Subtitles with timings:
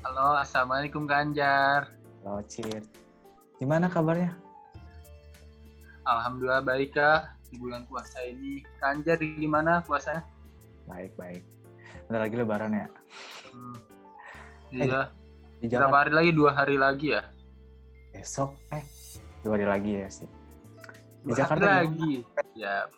[0.00, 1.92] Halo, Assalamualaikum Kanjar.
[2.24, 2.80] Halo Cir.
[3.60, 4.32] Gimana kabarnya?
[6.08, 7.36] Alhamdulillah baik kak.
[7.52, 8.64] Di bulan puasa ini.
[8.80, 10.24] Kanjar gimana puasanya?
[10.88, 11.44] Baik, baik.
[12.08, 12.86] Bentar lagi lebaran ya?
[13.52, 13.76] Hmm.
[14.72, 15.00] Iya.
[15.60, 16.30] Di Berapa hari lagi?
[16.32, 17.22] Dua hari lagi ya?
[18.10, 18.82] besok, eh
[19.46, 20.28] dua hari lagi ya sih.
[21.22, 22.24] Di Dua Jakarta lagi.
[22.56, 22.88] Ya.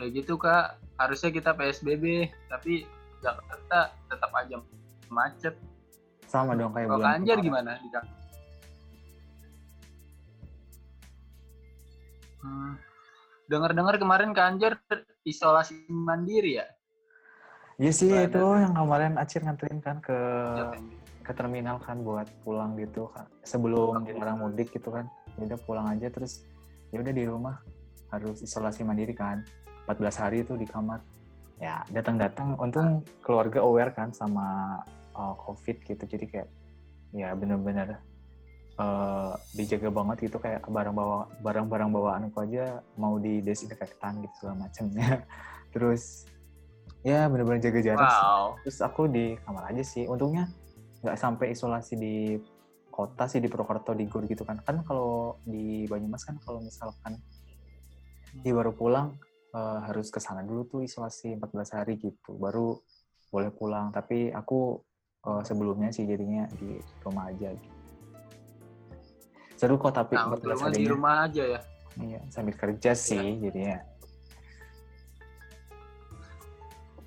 [0.00, 0.80] Kayak gitu kak.
[0.96, 2.32] Harusnya kita PSBB.
[2.48, 2.88] Tapi
[3.22, 3.78] Jakarta
[4.10, 4.56] tetap aja
[5.10, 5.54] macet.
[6.28, 7.40] Sama dong kayak Kalau bulan kemarin.
[7.40, 8.16] gimana di Jakarta?
[12.38, 12.74] Hmm.
[13.48, 14.76] Dengar-dengar kemarin Kanjar
[15.24, 16.66] isolasi mandiri ya?
[17.78, 20.18] Iya sih itu yang kemarin Acir nganterin kan ke
[20.58, 20.74] Ya,
[21.22, 23.24] ke terminal kan buat pulang gitu kan.
[23.46, 25.08] Sebelum dilarang mudik gitu kan.
[25.38, 26.44] Ya udah pulang aja terus
[26.90, 27.56] ya udah di rumah
[28.12, 29.46] harus isolasi mandiri kan.
[29.88, 31.00] 14 hari itu di kamar.
[31.58, 34.78] Ya, datang-datang untung keluarga aware kan sama
[35.14, 36.04] uh, COVID gitu.
[36.06, 36.48] Jadi kayak
[37.10, 37.98] ya bener-bener
[38.78, 44.70] uh, dijaga banget gitu kayak barang bawa barang-barang bawaanku aja mau di desinfektan gitu segala
[44.70, 45.26] macamnya.
[45.74, 46.30] Terus
[47.06, 48.48] ya bener-bener jaga jarak sih Wow.
[48.62, 50.50] terus aku di kamar aja sih untungnya
[51.04, 52.16] nggak sampai isolasi di
[52.90, 57.22] kota sih di Purwokerto di Gor gitu kan kan kalau di Banyumas kan kalau misalkan
[58.42, 59.14] dia baru pulang
[59.54, 62.76] eh, harus ke sana dulu tuh isolasi 14 hari gitu baru
[63.32, 63.92] boleh pulang.
[63.92, 64.80] Tapi aku
[65.26, 67.76] eh, sebelumnya sih jadinya di rumah aja gitu.
[69.58, 71.60] Seru kok tapi Nah, 14 di rumah, di rumah aja ya.
[71.98, 73.82] iya sambil kerja sih jadinya.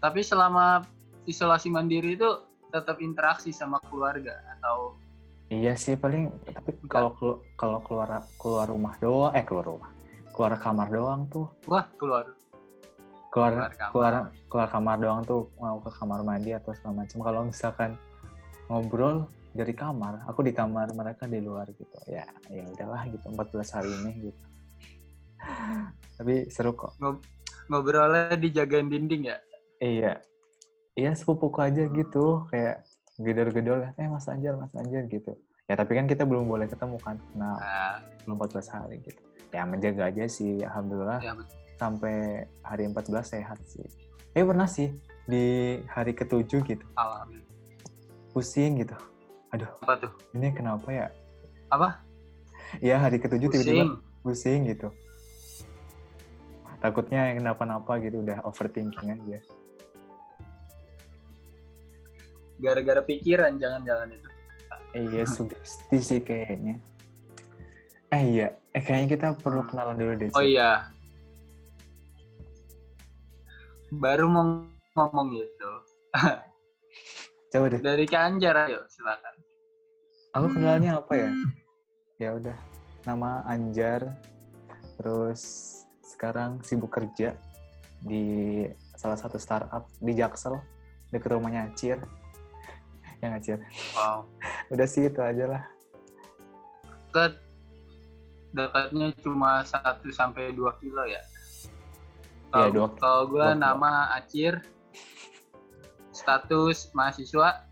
[0.00, 0.82] Tapi selama
[1.28, 2.26] isolasi mandiri itu
[2.72, 4.96] tetap interaksi sama keluarga atau?
[5.50, 7.10] Iya sih paling tapi kalau
[7.58, 9.90] kalau keluar keluar rumah doang eh keluar rumah
[10.40, 11.52] keluar kamar doang tuh.
[11.68, 12.24] Wah keluar.
[13.28, 13.92] Keluar Keluar kamar.
[13.92, 14.12] keluar
[14.48, 17.18] keluar kamar doang tuh mau ke kamar mandi atau segala macam.
[17.20, 17.90] Kalau misalkan
[18.72, 21.92] ngobrol dari kamar aku di kamar mereka di luar gitu.
[22.08, 24.42] Ya ya udahlah gitu 14 hari ini gitu.
[26.16, 26.96] Tapi seru kok.
[27.68, 29.36] Ngobrolnya dijagain dinding ya.
[29.76, 30.24] iya.
[30.96, 32.80] Iya sepupuku aja gitu kayak
[33.20, 35.36] gedor-gedor eh mas Anjar mas Anjar gitu.
[35.68, 37.94] Ya tapi kan kita belum boleh ketemu kan nah Nah,
[38.24, 39.20] belum 14 hari gitu
[39.50, 41.56] ya menjaga aja sih alhamdulillah ya betul.
[41.76, 42.14] sampai
[42.62, 43.82] hari 14 sehat sih
[44.32, 44.94] eh pernah sih
[45.26, 47.50] di hari ketujuh gitu Alhamdulillah.
[48.30, 48.94] pusing gitu
[49.50, 50.12] aduh Apa tuh?
[50.34, 51.06] ini kenapa ya
[51.68, 51.98] Apa?
[52.78, 53.90] ya hari ketujuh tiba-tiba Pusing.
[54.22, 54.88] pusing gitu
[56.78, 59.38] takutnya yang kenapa-napa gitu udah overthinking aja
[62.60, 64.28] Gara-gara pikiran jangan-jangan itu.
[64.92, 66.76] iya sugesti sih kayaknya
[68.10, 68.48] eh iya.
[68.70, 70.90] Eh kayaknya kita perlu kenalan dulu deh Oh iya.
[73.90, 75.70] Baru mau ngomong gitu.
[77.50, 77.80] coba deh.
[77.82, 79.34] Dari Kanjar ayo silakan.
[80.30, 81.30] aku kenalnya apa ya?
[82.22, 82.56] Ya udah.
[83.06, 84.14] Nama Anjar.
[84.98, 85.42] Terus
[86.06, 87.34] sekarang sibuk kerja
[88.04, 88.62] di
[88.94, 90.58] salah satu startup di Jaksel
[91.10, 91.98] dekat rumahnya Acir.
[93.22, 93.58] Yang Acir.
[93.98, 94.18] Wow.
[94.70, 95.62] udah sih itu aja lah.
[97.10, 97.49] Dekat
[98.50, 99.78] dekatnya cuma 1
[100.10, 101.22] sampai 2 kilo ya.
[102.50, 104.58] Iya, Kalau dua- kalau gue nama Acir,
[106.10, 107.62] status mahasiswa,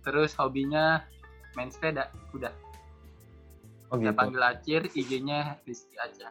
[0.00, 1.00] terus hobinya
[1.54, 2.52] main sepeda, udah.
[3.88, 6.28] oh Saya gitu panggil Acir, IG-nya Rizky aja.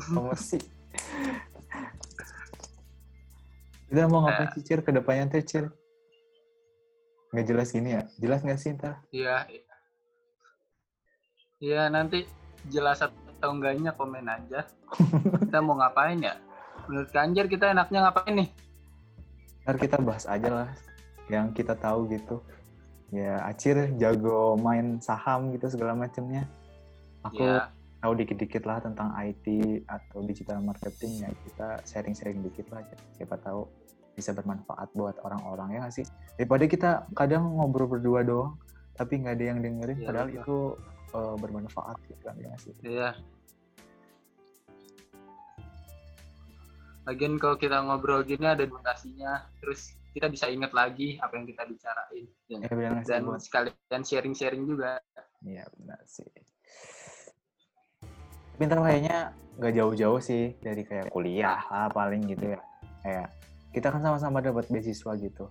[0.00, 0.62] kamu sih
[3.86, 5.68] udah mau ngapain sih Cir ke depannya Cir
[7.28, 9.44] nggak jelas gini ya jelas nggak sih ntar Iya.
[11.60, 12.24] Iya nanti
[12.66, 14.64] jelas atau enggaknya komen aja.
[15.44, 16.34] kita mau ngapain ya?
[16.88, 18.50] Menurut Kanjar kita enaknya ngapain nih?
[19.60, 20.68] ntar kita bahas aja lah
[21.28, 22.40] yang kita tahu gitu
[23.12, 26.48] ya Acir jago main saham gitu segala macamnya
[27.20, 27.68] aku Ya,
[28.00, 29.44] tahu dikit-dikit lah tentang IT
[29.84, 32.80] atau digital marketing ya kita sharing-sharing dikit lah
[33.12, 33.68] siapa tahu
[34.16, 38.56] bisa bermanfaat buat orang-orang ya nggak sih daripada kita kadang ngobrol berdua doang
[38.96, 40.40] tapi nggak ada yang dengerin Iya, padahal betul.
[40.40, 40.56] itu
[41.14, 43.10] eh, bermanfaat gitu kan ya sih iya.
[47.08, 51.62] Lagian kalau kita ngobrol gini ada durasinya, terus kita bisa ingat lagi apa yang kita
[51.66, 52.26] bicarain.
[52.46, 55.00] Dan, ya benar sih dan sekalian sharing-sharing juga.
[55.42, 56.28] Iya benar sih.
[58.54, 62.60] Tapi ntar kayaknya nggak jauh-jauh sih dari kayak kuliah lah paling gitu ya.
[63.00, 63.28] Kayak
[63.72, 65.48] kita kan sama-sama dapat beasiswa gitu.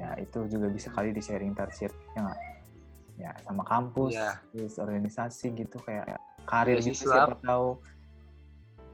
[0.00, 2.55] Ya itu juga bisa kali di sharing tarsir ya nggak?
[3.16, 4.36] Ya sama kampus, Iya.
[4.52, 7.24] terus organisasi gitu kayak karir gitu Beasiswa.
[7.26, 7.68] siapa tahu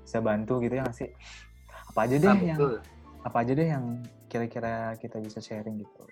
[0.03, 1.11] bisa bantu gitu ya nggak sih?
[1.91, 2.75] Apa aja deh Nah, yang betul.
[3.23, 3.85] apa aja deh yang
[4.27, 6.03] kira-kira kita bisa sharing gitu.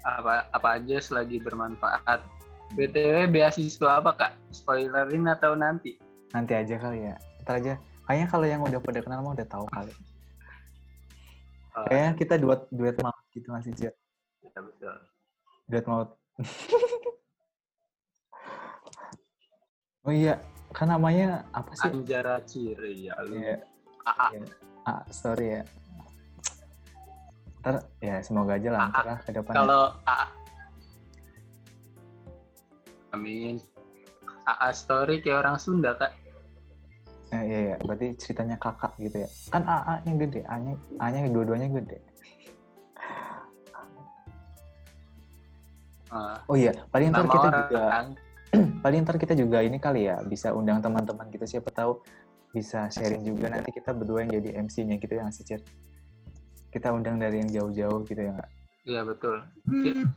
[0.00, 2.24] Apa apa aja selagi bermanfaat.
[2.72, 4.32] BTW beasiswa apa kak?
[4.52, 5.96] Spoilerin atau nanti?
[6.32, 7.16] Nanti aja kali ya.
[7.44, 7.74] Ntar aja.
[8.04, 9.92] Kayaknya kalau yang udah pada kenal mah udah tahu kali.
[11.76, 13.92] Oh, Kayaknya kita duet duet maut gitu masih Cil.
[14.48, 14.60] Iya,
[15.68, 15.88] betul.
[15.88, 16.08] Maut.
[20.06, 20.34] oh iya,
[20.72, 21.90] kan namanya apa sih?
[21.92, 23.36] Anjara Ciri ya lu.
[23.36, 23.60] Iya.
[24.08, 24.26] AA.
[24.88, 25.62] Ah, sorry ya.
[27.60, 29.58] Ntar ya semoga aja lancar lah ke depannya.
[29.60, 30.26] Kalau AA
[33.16, 33.56] Amin.
[34.48, 36.12] AA story kayak orang Sunda kak.
[37.28, 39.28] Eh, iya, iya, berarti ceritanya kakak gitu ya.
[39.52, 42.00] Kan AA-nya gede, A-nya, A-nya dua-duanya gede.
[46.08, 48.06] Ah, Oh iya, paling ntar kita orang juga, kan.
[48.80, 52.00] paling ntar kita juga ini kali ya, bisa undang teman-teman kita siapa tahu
[52.48, 55.60] bisa sharing juga nanti kita berdua yang jadi MC-nya gitu ya, si Cir.
[56.68, 58.50] Kita undang dari yang jauh-jauh gitu ya, nggak?
[58.84, 59.36] Iya betul.
[59.84, 60.08] Ki-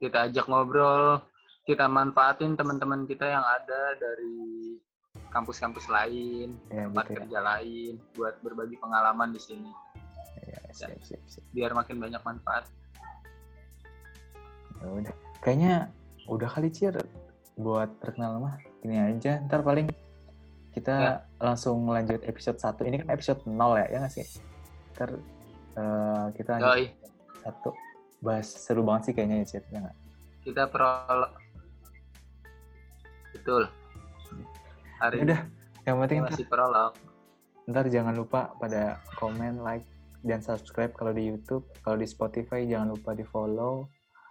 [0.00, 1.20] Kita ajak ngobrol,
[1.68, 4.80] kita manfaatin teman-teman kita yang ada dari
[5.28, 7.16] kampus-kampus lain, Ya, tempat gitu ya.
[7.20, 9.68] kerja lain, buat berbagi pengalaman di sini,
[10.40, 11.44] Ya, siap, siap, siap.
[11.52, 12.64] biar makin banyak manfaat.
[14.80, 15.14] Ya udah.
[15.40, 15.74] Kayaknya
[16.26, 16.94] udah kali Cir
[17.54, 19.40] buat perkenalan mah ini aja.
[19.42, 19.88] Ntar paling
[20.70, 21.14] kita Ya.
[21.36, 22.84] langsung lanjut episode 1.
[22.84, 24.26] Ini kan episode 0 ya, ya nggak sih?
[24.94, 25.10] Ntar
[25.76, 26.92] eh, kita lanjut
[27.40, 27.70] satu.
[28.20, 29.96] Bahas seru banget sih kayaknya ya Cir, ya nggak?
[30.40, 31.32] kita prolog.
[33.30, 33.62] Betul.
[34.98, 35.40] Hari Ya udah,
[35.82, 36.92] yang penting ntar, masih prolog.
[37.64, 38.82] ntar jangan lupa pada
[39.14, 39.84] komen, like,
[40.22, 41.64] dan subscribe kalau di YouTube.
[41.80, 43.88] Kalau di Spotify jangan lupa di follow.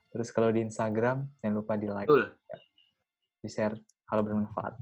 [0.09, 2.33] Terus kalau di Instagram jangan lupa di like, Betul.
[3.39, 3.77] di share
[4.09, 4.73] kalau bermanfaat.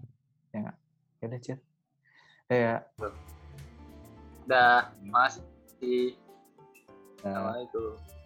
[0.55, 0.77] Ya nggak?
[1.19, 1.59] Ya udah Cir.
[2.47, 2.79] Ya,
[4.47, 5.43] Dah, Mas.
[7.19, 8.16] Assalamualaikum.